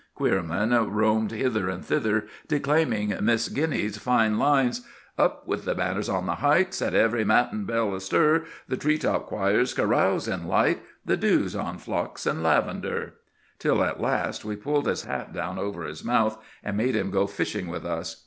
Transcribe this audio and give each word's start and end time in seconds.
Queerman 0.17 0.71
roamed 0.89 1.29
hither 1.31 1.69
and 1.69 1.85
thither 1.85 2.25
declaiming 2.47 3.13
Miss 3.21 3.49
Guiney's 3.49 3.99
fine 3.99 4.39
lines:— 4.39 4.81
"Up 5.15 5.47
with 5.47 5.63
the 5.65 5.75
banners 5.75 6.09
on 6.09 6.25
the 6.25 6.37
height, 6.41 6.73
Set 6.73 6.95
every 6.95 7.23
matin 7.23 7.65
bell 7.65 7.93
astir! 7.93 8.45
The 8.67 8.77
tree 8.77 8.97
top 8.97 9.27
choirs 9.27 9.75
carouse 9.75 10.27
in 10.27 10.47
light; 10.47 10.81
The 11.05 11.17
dew's 11.17 11.55
on 11.55 11.77
phlox 11.77 12.25
and 12.25 12.41
lavender,"— 12.41 13.13
till 13.59 13.83
at 13.83 14.01
last 14.01 14.43
we 14.43 14.55
pulled 14.55 14.87
his 14.87 15.03
hat 15.03 15.33
down 15.33 15.59
over 15.59 15.83
his 15.83 16.03
mouth, 16.03 16.43
and 16.63 16.75
made 16.75 16.95
him 16.95 17.11
go 17.11 17.27
fishing 17.27 17.67
with 17.67 17.85
us. 17.85 18.15